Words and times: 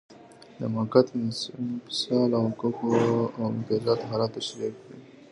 د 0.59 0.61
موقت 0.75 1.07
انفصال 1.65 2.29
او 2.39 2.43
حقوقو 2.53 2.89
او 3.37 3.43
امتیازاتو 3.51 4.09
حالت 4.11 4.29
تشریح 4.37 4.73
کړئ. 4.81 4.99